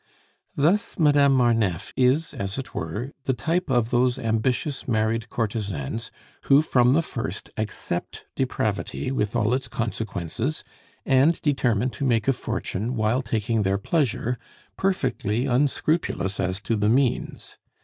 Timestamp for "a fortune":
12.27-12.95